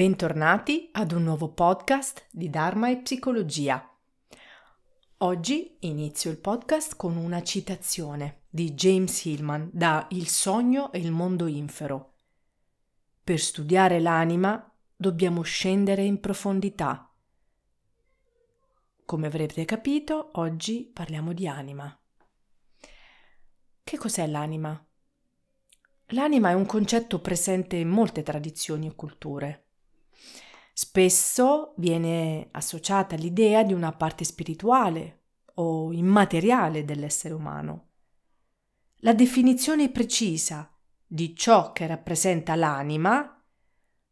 Bentornati 0.00 0.88
ad 0.92 1.12
un 1.12 1.24
nuovo 1.24 1.50
podcast 1.50 2.26
di 2.30 2.48
Dharma 2.48 2.88
e 2.88 3.02
Psicologia. 3.02 3.86
Oggi 5.18 5.76
inizio 5.80 6.30
il 6.30 6.38
podcast 6.38 6.96
con 6.96 7.18
una 7.18 7.42
citazione 7.42 8.44
di 8.48 8.72
James 8.72 9.26
Hillman 9.26 9.68
da 9.70 10.06
Il 10.12 10.26
sogno 10.26 10.90
e 10.90 11.00
il 11.00 11.10
mondo 11.10 11.46
infero. 11.48 12.14
Per 13.22 13.38
studiare 13.38 14.00
l'anima 14.00 14.74
dobbiamo 14.96 15.42
scendere 15.42 16.02
in 16.02 16.18
profondità. 16.18 17.14
Come 19.04 19.26
avrete 19.26 19.66
capito, 19.66 20.30
oggi 20.36 20.90
parliamo 20.90 21.34
di 21.34 21.46
anima. 21.46 22.00
Che 23.84 23.98
cos'è 23.98 24.26
l'anima? 24.26 24.82
L'anima 26.12 26.48
è 26.48 26.54
un 26.54 26.64
concetto 26.64 27.20
presente 27.20 27.76
in 27.76 27.90
molte 27.90 28.22
tradizioni 28.22 28.86
e 28.86 28.94
culture. 28.94 29.64
Spesso 30.82 31.74
viene 31.76 32.48
associata 32.52 33.14
l'idea 33.14 33.62
di 33.64 33.74
una 33.74 33.92
parte 33.92 34.24
spirituale 34.24 35.24
o 35.56 35.92
immateriale 35.92 36.86
dell'essere 36.86 37.34
umano. 37.34 37.88
La 39.00 39.12
definizione 39.12 39.90
precisa 39.90 40.74
di 41.06 41.36
ciò 41.36 41.72
che 41.72 41.86
rappresenta 41.86 42.54
l'anima 42.54 43.44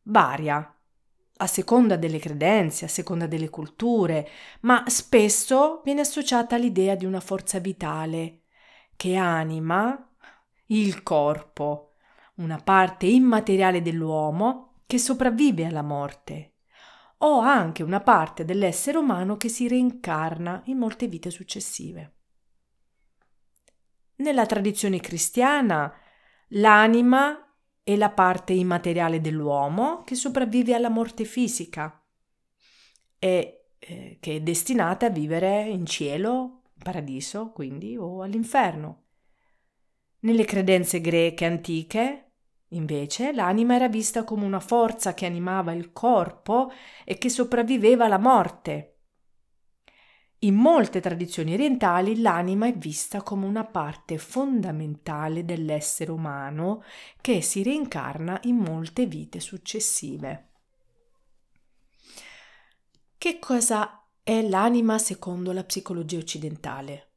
varia 0.03 0.79
a 1.39 1.47
seconda 1.47 1.97
delle 1.97 2.19
credenze, 2.19 2.85
a 2.85 2.89
seconda 2.89 3.27
delle 3.27 3.49
culture, 3.49 4.29
ma 4.61 4.85
spesso 4.89 5.81
viene 5.83 6.03
associata 6.03 6.57
all'idea 6.57 6.97
di 6.97 7.07
una 7.07 7.21
forza 7.21 7.61
vitale 7.61 8.43
che 8.95 9.17
anima 9.17 10.07
il 10.67 11.03
corpo, 11.03 11.95
una 12.35 12.59
parte 12.59 13.07
immateriale 13.07 13.81
dell'uomo 13.81 14.83
che 14.85 14.99
sopravvive 14.99 15.65
alla 15.65 15.83
morte 15.83 16.53
o 17.19 17.39
anche 17.41 17.83
una 17.83 18.01
parte 18.01 18.45
dell'essere 18.45 18.99
umano 18.99 19.37
che 19.37 19.49
si 19.49 19.67
reincarna 19.67 20.63
in 20.67 20.79
molte 20.79 21.09
vite 21.09 21.31
successive. 21.31 22.15
Nella 24.17 24.47
tradizione 24.47 25.01
cristiana 25.01 25.93
l'anima 26.49 27.55
è 27.83 27.97
la 27.97 28.11
parte 28.11 28.53
immateriale 28.53 29.21
dell'uomo 29.21 30.03
che 30.05 30.15
sopravvive 30.15 30.75
alla 30.75 30.91
morte 30.91 31.25
fisica 31.25 32.05
e 33.19 33.59
eh, 33.79 34.19
che 34.21 34.37
è 34.37 34.41
destinata 34.41 35.07
a 35.07 35.11
vivere 35.11 35.63
in 35.63 35.87
cielo, 35.87 36.63
paradiso, 36.83 37.51
quindi, 37.53 37.97
o 37.97 38.23
all'inferno. 38.23 39.05
Nelle 40.21 40.45
credenze 40.45 41.01
greche 41.01 41.45
antiche 41.45 42.28
Invece 42.73 43.33
l'anima 43.33 43.77
era 43.77 43.89
vista 43.89 44.25
come 44.25 44.45
una 44.45 44.61
forza 44.61 45.15
che 45.15 45.25
animava 45.25 45.73
il 45.73 45.93
corpo 45.93 46.71
e 47.05 47.17
che 47.17 47.31
sopravviveva 47.31 48.05
alla 48.05 48.19
morte. 48.19 48.99
In 50.41 50.55
molte 50.55 51.01
tradizioni 51.01 51.55
orientali 51.55 52.21
l'anima 52.21 52.67
è 52.67 52.73
vista 52.73 53.23
come 53.23 53.47
una 53.47 53.65
parte 53.65 54.19
fondamentale 54.19 55.45
dell'essere 55.45 56.13
umano 56.13 56.85
che 57.21 57.41
si 57.41 57.63
reincarna 57.63 58.39
in 58.45 58.57
molte 58.57 59.07
vite 59.07 59.41
successive. 59.41 60.51
Che 63.17 63.39
cosa 63.41 64.07
è 64.23 64.43
l'anima 64.43 64.99
secondo 64.99 65.51
la 65.53 65.65
psicologia 65.65 66.19
occidentale? 66.19 67.15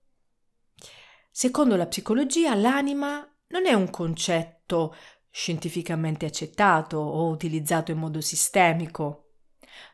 Secondo 1.30 1.76
la 1.76 1.86
psicologia 1.86 2.56
l'anima 2.56 3.24
non 3.50 3.68
è 3.68 3.74
un 3.74 3.92
concetto 3.92 4.96
scientificamente 5.32 6.26
accettato 6.26 6.98
o 6.98 7.30
utilizzato 7.30 7.92
in 7.92 7.98
modo 7.98 8.20
sistemico. 8.22 9.30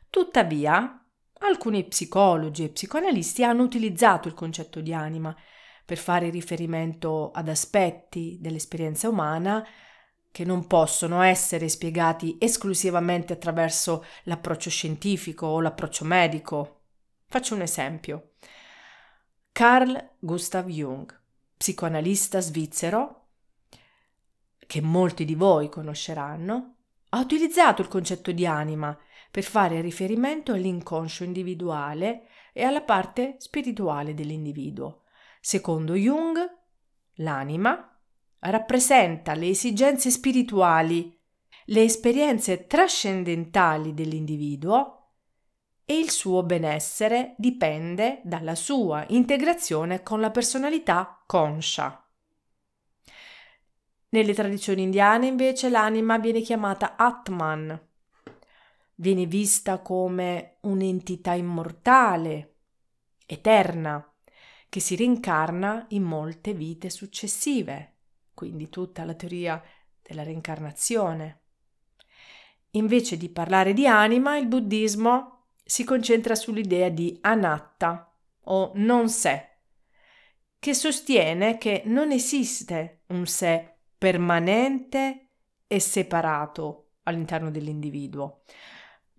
Tuttavia, 0.09 1.05
alcuni 1.39 1.85
psicologi 1.85 2.63
e 2.63 2.69
psicoanalisti 2.69 3.43
hanno 3.43 3.63
utilizzato 3.63 4.27
il 4.27 4.33
concetto 4.33 4.81
di 4.81 4.93
anima 4.93 5.35
per 5.85 5.97
fare 5.99 6.29
riferimento 6.29 7.31
ad 7.31 7.47
aspetti 7.47 8.37
dell'esperienza 8.41 9.07
umana 9.07 9.65
che 10.31 10.43
non 10.43 10.67
possono 10.67 11.21
essere 11.21 11.69
spiegati 11.69 12.35
esclusivamente 12.39 13.33
attraverso 13.33 14.03
l'approccio 14.23 14.69
scientifico 14.69 15.47
o 15.47 15.61
l'approccio 15.61 16.03
medico. 16.03 16.81
Faccio 17.27 17.55
un 17.55 17.61
esempio. 17.61 18.31
Carl 19.51 20.15
Gustav 20.19 20.67
Jung, 20.67 21.11
psicoanalista 21.57 22.39
svizzero, 22.39 23.26
che 24.67 24.81
molti 24.81 25.25
di 25.25 25.33
voi 25.33 25.69
conosceranno, 25.69 26.75
ha 27.09 27.19
utilizzato 27.19 27.81
il 27.81 27.87
concetto 27.87 28.31
di 28.31 28.45
anima 28.45 28.95
per 29.31 29.43
fare 29.43 29.81
riferimento 29.81 30.51
all'inconscio 30.51 31.23
individuale 31.23 32.27
e 32.53 32.63
alla 32.63 32.81
parte 32.81 33.35
spirituale 33.39 34.13
dell'individuo. 34.13 35.03
Secondo 35.39 35.93
Jung, 35.93 36.37
l'anima 37.15 37.97
rappresenta 38.39 39.33
le 39.33 39.47
esigenze 39.49 40.11
spirituali, 40.11 41.17
le 41.65 41.83
esperienze 41.83 42.67
trascendentali 42.67 43.93
dell'individuo 43.93 45.11
e 45.85 45.97
il 45.97 46.09
suo 46.09 46.43
benessere 46.43 47.35
dipende 47.37 48.21
dalla 48.23 48.55
sua 48.55 49.05
integrazione 49.09 50.03
con 50.03 50.19
la 50.19 50.31
personalità 50.31 51.23
conscia. 51.25 52.06
Nelle 54.09 54.33
tradizioni 54.33 54.83
indiane 54.83 55.27
invece 55.27 55.69
l'anima 55.69 56.17
viene 56.17 56.39
chiamata 56.39 56.95
Atman, 56.95 57.77
viene 58.95 59.25
vista 59.25 59.79
come 59.79 60.57
un'entità 60.61 61.33
immortale, 61.33 62.55
eterna, 63.25 64.13
che 64.69 64.79
si 64.79 64.95
rincarna 64.95 65.87
in 65.89 66.03
molte 66.03 66.53
vite 66.53 66.89
successive, 66.89 67.95
quindi 68.33 68.69
tutta 68.69 69.03
la 69.03 69.13
teoria 69.13 69.61
della 70.01 70.23
reincarnazione. 70.23 71.41
Invece 72.71 73.17
di 73.17 73.27
parlare 73.27 73.73
di 73.73 73.87
anima, 73.87 74.37
il 74.37 74.47
buddismo 74.47 75.47
si 75.65 75.83
concentra 75.83 76.33
sull'idea 76.33 76.87
di 76.87 77.17
anatta 77.21 78.09
o 78.43 78.71
non 78.75 79.09
sé, 79.09 79.49
che 80.59 80.73
sostiene 80.73 81.57
che 81.57 81.81
non 81.85 82.11
esiste 82.11 83.01
un 83.07 83.25
sé 83.25 83.76
permanente 83.97 85.27
e 85.67 85.79
separato 85.79 86.89
all'interno 87.03 87.51
dell'individuo. 87.51 88.41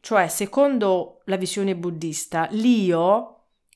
Cioè, 0.00 0.28
secondo 0.28 1.20
la 1.24 1.36
visione 1.36 1.76
buddista, 1.76 2.46
l'io 2.50 3.34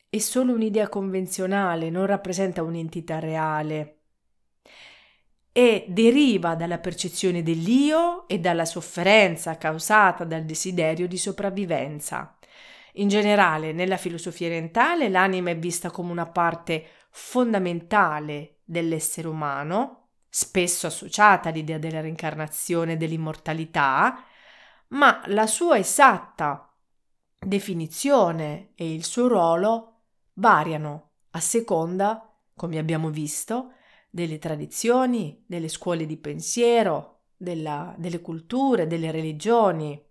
è 0.09 0.19
solo 0.19 0.53
un'idea 0.53 0.89
convenzionale, 0.89 1.91
non 1.91 2.07
rappresenta 2.07 2.63
un'entità 2.63 3.19
reale 3.19 3.97
e 5.53 5.85
deriva 5.89 6.55
dalla 6.55 6.79
percezione 6.79 7.43
dell'io 7.43 8.27
e 8.27 8.39
dalla 8.39 8.65
sofferenza 8.65 9.59
causata 9.59 10.25
dal 10.25 10.45
desiderio 10.45 11.07
di 11.07 11.19
sopravvivenza. 11.19 12.39
In 12.95 13.09
generale, 13.09 13.73
nella 13.73 13.97
filosofia 13.97 14.47
orientale, 14.47 15.09
l'anima 15.09 15.51
è 15.51 15.59
vista 15.59 15.91
come 15.91 16.11
una 16.11 16.27
parte 16.27 16.87
fondamentale 17.11 18.57
dell'essere 18.65 19.29
umano 19.29 20.02
spesso 20.35 20.87
associata 20.87 21.51
all'idea 21.51 21.77
della 21.77 22.01
reincarnazione 22.01 22.93
e 22.93 22.97
dell'immortalità, 22.97 24.25
ma 24.89 25.23
la 25.27 25.47
sua 25.47 25.77
esatta 25.77 26.75
definizione 27.39 28.73
e 28.75 28.95
il 28.95 29.05
suo 29.05 29.29
ruolo 29.29 30.05
variano 30.35 31.11
a 31.33 31.41
seconda, 31.41 32.35
come 32.55 32.79
abbiamo 32.79 33.11
visto, 33.11 33.75
delle 34.09 34.39
tradizioni, 34.39 35.45
delle 35.47 35.69
scuole 35.69 36.07
di 36.07 36.17
pensiero, 36.17 37.25
della, 37.37 37.95
delle 37.99 38.23
culture, 38.23 38.87
delle 38.87 39.11
religioni. 39.11 40.03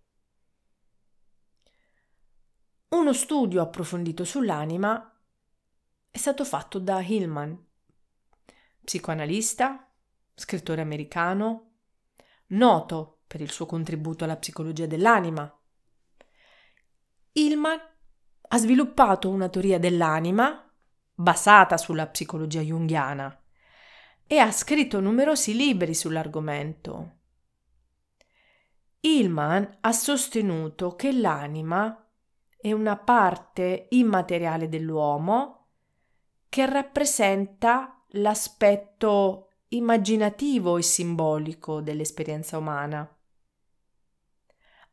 Uno 2.89 3.13
studio 3.13 3.59
approfondito 3.63 4.23
sull'anima 4.23 5.19
è 6.11 6.17
stato 6.17 6.45
fatto 6.45 6.77
da 6.77 7.01
Hillman, 7.01 7.57
psicoanalista, 8.83 9.90
scrittore 10.35 10.81
americano, 10.81 11.71
noto 12.47 13.21
per 13.27 13.41
il 13.41 13.51
suo 13.51 13.65
contributo 13.65 14.23
alla 14.23 14.37
psicologia 14.37 14.85
dell'anima. 14.85 15.53
Hillman 17.33 17.79
ha 18.49 18.57
sviluppato 18.57 19.29
una 19.29 19.47
teoria 19.47 19.79
dell'anima 19.79 20.69
basata 21.13 21.77
sulla 21.77 22.07
psicologia 22.07 22.61
junghiana 22.61 23.41
e 24.27 24.37
ha 24.37 24.51
scritto 24.51 24.99
numerosi 24.99 25.55
libri 25.55 25.93
sull'argomento. 25.93 27.19
Hillman 29.01 29.77
ha 29.81 29.91
sostenuto 29.91 30.95
che 30.95 31.11
l'anima 31.11 32.07
è 32.57 32.71
una 32.71 32.97
parte 32.97 33.87
immateriale 33.89 34.69
dell'uomo 34.69 35.67
che 36.47 36.65
rappresenta 36.65 38.03
l'aspetto 38.09 39.50
immaginativo 39.73 40.77
e 40.77 40.81
simbolico 40.81 41.79
dell'esperienza 41.79 42.57
umana. 42.57 43.09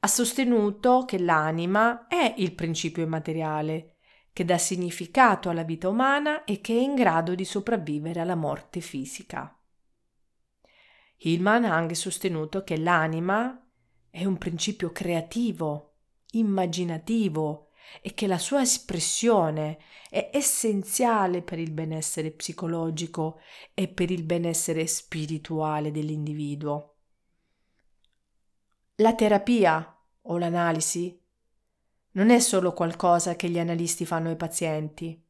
ha 0.00 0.06
sostenuto 0.06 1.04
che 1.04 1.18
l'anima 1.18 2.06
è 2.06 2.34
il 2.36 2.54
principio 2.54 3.02
immateriale, 3.02 3.96
che 4.32 4.44
dà 4.44 4.56
significato 4.56 5.48
alla 5.48 5.64
vita 5.64 5.88
umana 5.88 6.44
e 6.44 6.60
che 6.60 6.74
è 6.74 6.80
in 6.80 6.94
grado 6.94 7.34
di 7.34 7.44
sopravvivere 7.44 8.20
alla 8.20 8.36
morte 8.36 8.80
fisica. 8.80 9.60
Hillman 11.16 11.64
ha 11.64 11.74
anche 11.74 11.96
sostenuto 11.96 12.62
che 12.62 12.78
l'anima 12.78 13.60
è 14.08 14.24
un 14.24 14.38
principio 14.38 14.92
creativo, 14.92 15.96
immaginativo 16.30 17.67
e 18.00 18.14
che 18.14 18.26
la 18.26 18.38
sua 18.38 18.62
espressione 18.62 19.78
è 20.10 20.30
essenziale 20.32 21.42
per 21.42 21.58
il 21.58 21.70
benessere 21.70 22.30
psicologico 22.30 23.40
e 23.74 23.88
per 23.88 24.10
il 24.10 24.24
benessere 24.24 24.86
spirituale 24.86 25.90
dell'individuo. 25.90 26.94
La 28.96 29.14
terapia 29.14 29.96
o 30.22 30.38
l'analisi 30.38 31.20
non 32.12 32.30
è 32.30 32.40
solo 32.40 32.72
qualcosa 32.72 33.36
che 33.36 33.48
gli 33.48 33.58
analisti 33.58 34.04
fanno 34.04 34.28
ai 34.28 34.36
pazienti. 34.36 35.24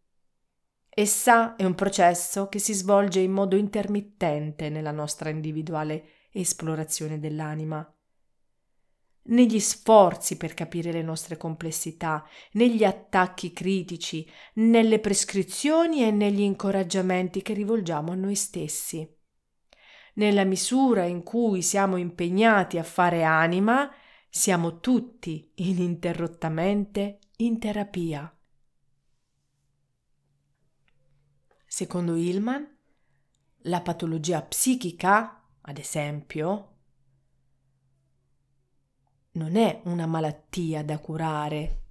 Essa 0.89 1.55
è 1.55 1.65
un 1.65 1.75
processo 1.75 2.49
che 2.49 2.59
si 2.59 2.73
svolge 2.73 3.21
in 3.21 3.31
modo 3.31 3.57
intermittente 3.57 4.69
nella 4.69 4.91
nostra 4.91 5.29
individuale 5.29 6.27
esplorazione 6.33 7.19
dell'anima. 7.21 7.93
Negli 9.29 9.61
sforzi 9.61 10.37
per 10.37 10.55
capire 10.55 10.91
le 10.91 11.03
nostre 11.03 11.37
complessità, 11.37 12.27
negli 12.53 12.83
attacchi 12.85 13.53
critici, 13.53 14.27
nelle 14.55 15.01
prescrizioni 15.01 16.03
e 16.03 16.11
negli 16.11 16.41
incoraggiamenti 16.41 17.43
che 17.43 17.53
rivolgiamo 17.53 18.13
a 18.13 18.15
noi 18.15 18.35
stessi. 18.35 19.07
Nella 20.15 20.45
misura 20.45 21.05
in 21.05 21.23
cui 21.23 21.61
siamo 21.61 21.97
impegnati 21.97 22.79
a 22.79 22.83
fare 22.83 23.23
anima, 23.23 23.91
siamo 24.31 24.81
tutti 24.81 25.53
ininterrottamente 25.57 27.19
in 27.37 27.59
terapia. 27.59 28.35
Secondo 31.67 32.17
Hillman, 32.17 32.77
la 33.63 33.83
patologia 33.83 34.41
psichica, 34.41 35.45
ad 35.61 35.77
esempio, 35.77 36.78
non 39.39 39.55
è 39.55 39.81
una 39.85 40.07
malattia 40.07 40.83
da 40.83 40.99
curare, 40.99 41.83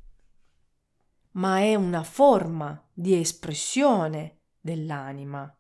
ma 1.31 1.59
è 1.59 1.75
una 1.75 2.03
forma 2.03 2.85
di 2.94 3.17
espressione 3.17 4.41
dell'anima. 4.59 5.51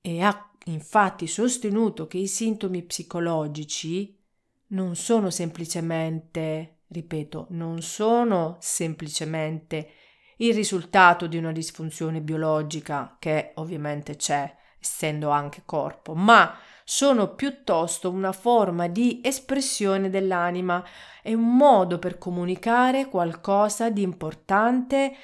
E 0.00 0.20
ha 0.20 0.50
infatti 0.64 1.28
sostenuto 1.28 2.08
che 2.08 2.18
i 2.18 2.26
sintomi 2.26 2.82
psicologici 2.82 4.20
non 4.68 4.96
sono 4.96 5.30
semplicemente, 5.30 6.80
ripeto, 6.88 7.46
non 7.50 7.80
sono 7.80 8.56
semplicemente 8.60 9.92
il 10.38 10.52
risultato 10.52 11.28
di 11.28 11.36
una 11.36 11.52
disfunzione 11.52 12.20
biologica 12.20 13.16
che 13.20 13.52
ovviamente 13.54 14.16
c'è, 14.16 14.52
essendo 14.80 15.30
anche 15.30 15.62
corpo, 15.64 16.14
ma 16.14 16.52
sono 16.84 17.34
piuttosto 17.34 18.10
una 18.10 18.32
forma 18.32 18.88
di 18.88 19.22
espressione 19.24 20.10
dell'anima 20.10 20.84
e 21.22 21.32
un 21.34 21.56
modo 21.56 21.98
per 21.98 22.18
comunicare 22.18 23.08
qualcosa 23.08 23.88
di 23.88 24.02
importante 24.02 25.16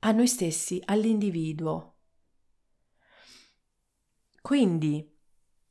a 0.00 0.12
noi 0.12 0.26
stessi, 0.26 0.80
all'individuo. 0.84 1.94
Quindi 4.42 5.18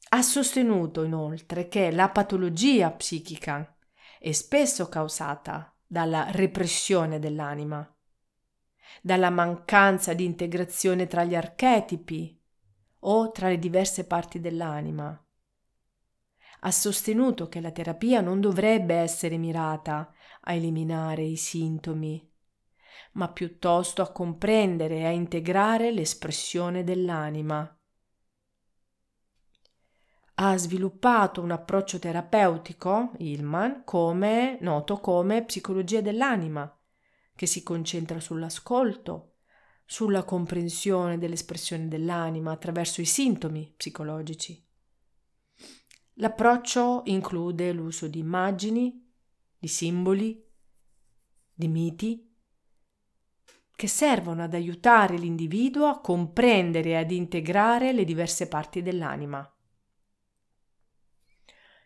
ha 0.09 0.21
sostenuto 0.23 1.03
inoltre 1.03 1.67
che 1.67 1.91
la 1.91 2.09
patologia 2.09 2.89
psichica 2.91 3.75
è 4.19 4.31
spesso 4.31 4.89
causata 4.89 5.75
dalla 5.85 6.29
repressione 6.31 7.19
dell'anima, 7.19 7.87
dalla 9.01 9.29
mancanza 9.29 10.13
di 10.13 10.25
integrazione 10.25 11.05
tra 11.05 11.23
gli 11.23 11.35
archetipi 11.35 12.38
o 13.01 13.31
tra 13.31 13.49
le 13.49 13.59
diverse 13.59 14.05
parti 14.05 14.39
dell'anima. 14.39 15.25
Ha 16.61 16.71
sostenuto 16.71 17.47
che 17.47 17.61
la 17.61 17.71
terapia 17.71 18.21
non 18.21 18.41
dovrebbe 18.41 18.95
essere 18.95 19.37
mirata 19.37 20.11
a 20.41 20.53
eliminare 20.53 21.23
i 21.23 21.37
sintomi, 21.37 22.27
ma 23.13 23.29
piuttosto 23.29 24.01
a 24.01 24.11
comprendere 24.11 24.97
e 24.97 25.05
a 25.05 25.11
integrare 25.11 25.91
l'espressione 25.91 26.83
dell'anima 26.83 27.73
ha 30.41 30.57
sviluppato 30.57 31.41
un 31.41 31.51
approccio 31.51 31.99
terapeutico, 31.99 33.11
Hillman, 33.17 33.83
come, 33.83 34.57
noto 34.61 34.99
come 34.99 35.43
psicologia 35.43 35.99
dell'anima, 35.99 36.73
che 37.35 37.45
si 37.45 37.61
concentra 37.61 38.21
sull'ascolto, 38.21 39.33
sulla 39.91 40.23
comprensione 40.23 41.17
dell'espressione 41.17 41.87
dell'anima 41.87 42.51
attraverso 42.51 43.01
i 43.01 43.05
sintomi 43.05 43.73
psicologici. 43.75 44.63
L'approccio 46.13 47.01
include 47.05 47.73
l'uso 47.73 48.07
di 48.07 48.19
immagini, 48.19 49.11
di 49.57 49.67
simboli, 49.67 50.45
di 51.51 51.67
miti, 51.67 52.31
che 53.75 53.87
servono 53.87 54.43
ad 54.43 54.53
aiutare 54.53 55.17
l'individuo 55.17 55.87
a 55.87 55.99
comprendere 56.01 56.89
e 56.89 56.95
ad 56.97 57.09
integrare 57.09 57.91
le 57.91 58.05
diverse 58.05 58.47
parti 58.47 58.83
dell'anima 58.83 59.51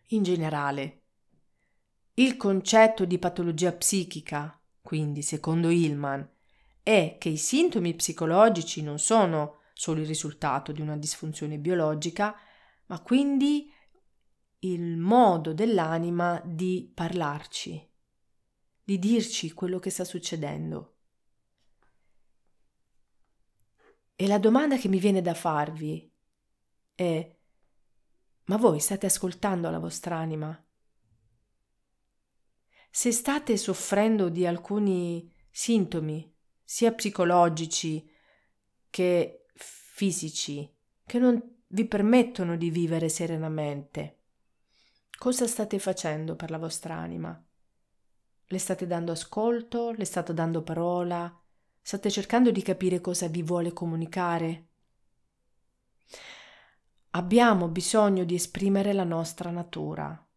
in 0.08 0.24
generale. 0.24 1.04
Il 2.16 2.36
concetto 2.36 3.06
di 3.06 3.18
patologia 3.18 3.72
psichica, 3.72 4.62
quindi 4.82 5.22
secondo 5.22 5.70
Hillman, 5.70 6.30
è 6.84 7.16
che 7.18 7.30
i 7.30 7.38
sintomi 7.38 7.96
psicologici 7.96 8.84
non 8.84 9.00
sono 9.00 9.62
solo 9.74 10.02
il 10.02 10.08
risultato 10.08 10.72
di 10.72 10.82
una 10.82 10.98
disfunzione 10.98 11.58
biologica, 11.58 12.36
ma 12.88 13.02
quindi 13.02 13.72
il 14.60 14.98
modo 14.98 15.54
dell'anima 15.54 16.42
di 16.46 16.92
parlarci, 16.94 17.92
di 18.84 19.00
dirci 19.00 19.54
quello 19.54 19.80
che 19.80 19.90
sta 19.90 20.04
succedendo. 20.04 20.98
E 24.16 24.28
la 24.28 24.38
domanda 24.38 24.78
che 24.78 24.88
mi 24.90 25.00
viene 25.00 25.22
da 25.22 25.34
farvi 25.34 26.12
è 26.94 27.38
ma 28.46 28.58
voi 28.58 28.80
state 28.80 29.06
ascoltando 29.06 29.70
la 29.70 29.80
vostra 29.80 30.18
anima? 30.18 30.62
Se 32.92 33.12
state 33.12 33.56
soffrendo 33.56 34.30
di 34.30 34.46
alcuni 34.46 35.32
sintomi, 35.50 36.33
sia 36.74 36.92
psicologici 36.92 38.04
che 38.90 39.46
fisici, 39.54 40.68
che 41.06 41.20
non 41.20 41.40
vi 41.68 41.86
permettono 41.86 42.58
di 42.58 42.72
vivere 42.72 43.10
serenamente, 43.10 44.22
cosa 45.16 45.46
state 45.46 45.78
facendo 45.78 46.36
per 46.36 46.50
la 46.50 46.58
vostra 46.58 46.96
anima? 46.96 47.40
Le 48.48 48.58
state 48.58 48.88
dando 48.88 49.12
ascolto? 49.12 49.92
Le 49.92 50.04
state 50.04 50.34
dando 50.34 50.64
parola? 50.64 51.40
State 51.80 52.10
cercando 52.10 52.50
di 52.50 52.64
capire 52.64 53.02
cosa 53.02 53.28
vi 53.28 53.44
vuole 53.44 53.72
comunicare? 53.72 54.70
Abbiamo 57.12 57.68
bisogno 57.68 58.24
di 58.24 58.34
esprimere 58.34 58.94
la 58.94 59.04
nostra 59.04 59.52
natura. 59.52 60.28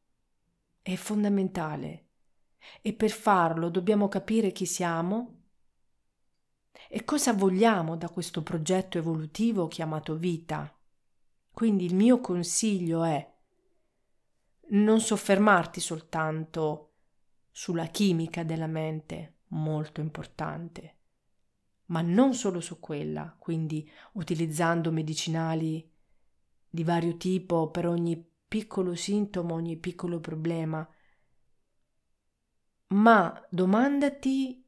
È 0.82 0.94
fondamentale. 0.96 2.08
E 2.82 2.92
per 2.92 3.10
farlo 3.10 3.70
dobbiamo 3.70 4.08
capire 4.08 4.52
chi 4.52 4.66
siamo 4.66 5.35
e 6.88 7.04
cosa 7.04 7.32
vogliamo 7.32 7.96
da 7.96 8.08
questo 8.08 8.42
progetto 8.42 8.98
evolutivo 8.98 9.68
chiamato 9.68 10.16
vita. 10.16 10.72
Quindi 11.50 11.84
il 11.84 11.94
mio 11.94 12.20
consiglio 12.20 13.02
è 13.02 13.34
non 14.68 15.00
soffermarti 15.00 15.80
soltanto 15.80 16.92
sulla 17.50 17.86
chimica 17.86 18.42
della 18.44 18.66
mente, 18.66 19.38
molto 19.48 20.00
importante, 20.00 20.96
ma 21.86 22.02
non 22.02 22.34
solo 22.34 22.60
su 22.60 22.80
quella, 22.80 23.34
quindi 23.38 23.88
utilizzando 24.12 24.90
medicinali 24.90 25.90
di 26.68 26.84
vario 26.84 27.16
tipo 27.16 27.70
per 27.70 27.86
ogni 27.86 28.22
piccolo 28.46 28.94
sintomo, 28.94 29.54
ogni 29.54 29.76
piccolo 29.76 30.20
problema. 30.20 30.86
Ma 32.88 33.46
domandati 33.50 34.65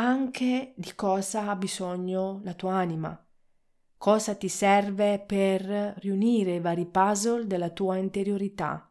anche 0.00 0.72
di 0.76 0.94
cosa 0.94 1.50
ha 1.50 1.56
bisogno 1.56 2.40
la 2.42 2.54
tua 2.54 2.74
anima, 2.74 3.22
cosa 3.98 4.34
ti 4.34 4.48
serve 4.48 5.18
per 5.20 5.62
riunire 5.98 6.54
i 6.54 6.60
vari 6.60 6.86
puzzle 6.86 7.46
della 7.46 7.68
tua 7.68 7.96
interiorità. 7.96 8.90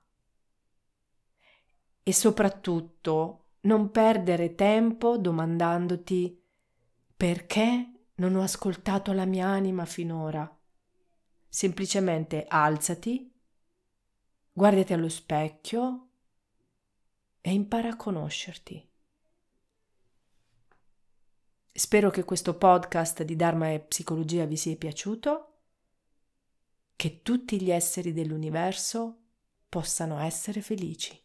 E 2.03 2.13
soprattutto 2.13 3.45
non 3.61 3.89
perdere 3.89 4.53
tempo 4.53 5.17
domandandoti 5.17 6.39
perché 7.17 7.91
non 8.15 8.35
ho 8.35 8.43
ascoltato 8.43 9.11
la 9.11 9.25
mia 9.25 9.47
anima 9.47 9.85
finora 9.85 10.53
semplicemente 11.49 12.45
alzati, 12.47 13.33
guardati 14.51 14.93
allo 14.93 15.09
specchio 15.09 16.09
e 17.41 17.51
impara 17.51 17.89
a 17.89 17.95
conoscerti. 17.95 18.88
Spero 21.79 22.09
che 22.09 22.25
questo 22.25 22.57
podcast 22.57 23.23
di 23.23 23.37
Dharma 23.37 23.71
e 23.71 23.79
Psicologia 23.79 24.43
vi 24.43 24.57
sia 24.57 24.75
piaciuto, 24.75 25.59
che 26.97 27.21
tutti 27.21 27.61
gli 27.61 27.71
esseri 27.71 28.11
dell'universo 28.11 29.21
possano 29.69 30.19
essere 30.19 30.61
felici. 30.61 31.17